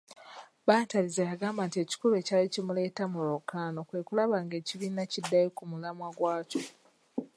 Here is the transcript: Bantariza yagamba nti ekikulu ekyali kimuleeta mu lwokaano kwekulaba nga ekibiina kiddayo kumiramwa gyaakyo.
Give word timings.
Bantariza 0.67 1.21
yagamba 1.29 1.61
nti 1.67 1.77
ekikulu 1.83 2.13
ekyali 2.21 2.47
kimuleeta 2.53 3.03
mu 3.11 3.19
lwokaano 3.25 3.79
kwekulaba 3.89 4.35
nga 4.43 4.55
ekibiina 4.61 5.03
kiddayo 5.11 5.49
kumiramwa 5.57 6.07
gyaakyo. 6.17 6.61